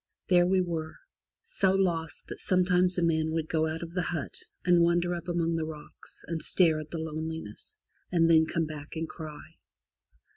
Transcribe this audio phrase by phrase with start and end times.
[0.29, 0.95] There we were,
[1.43, 4.33] so lost that sometimes a man would go out of the hut
[4.65, 7.77] and wander up among the rocks, and stare at the loneliness,
[8.11, 9.57] and then come back and cry.